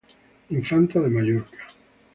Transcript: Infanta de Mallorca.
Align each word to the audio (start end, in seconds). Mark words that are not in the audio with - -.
Infanta 0.55 0.99
de 0.99 1.09
Mallorca. 1.11 1.63